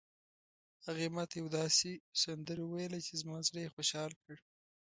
[0.85, 1.91] هغې ما ته یوه داسې
[2.21, 4.35] سندره وویله چې زما زړه یې خوشحال کړ